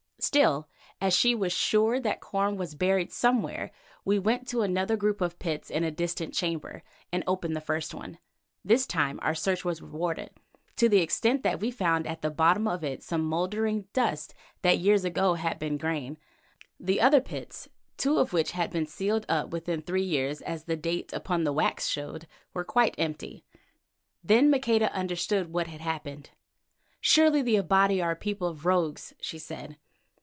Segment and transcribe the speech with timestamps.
[0.23, 0.67] Still,
[1.01, 3.71] as she was sure that corn was buried somewhere,
[4.05, 7.95] we went to another group of pits in a distant chamber, and opened the first
[7.95, 8.19] one.
[8.63, 10.29] This time our search was rewarded,
[10.75, 14.77] to the extent that we found at the bottom of it some mouldering dust that
[14.77, 16.19] years ago had been grain.
[16.79, 20.77] The other pits, two of which had been sealed up within three years as the
[20.77, 23.43] date upon the wax showed, were quite empty.
[24.23, 26.29] Then Maqueda understood what had happened.
[26.99, 29.77] "Surely the Abati are a people of rogues," she said.